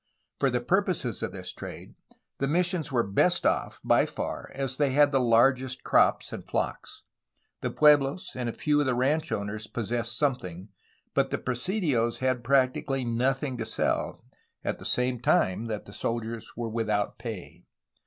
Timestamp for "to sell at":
13.57-14.79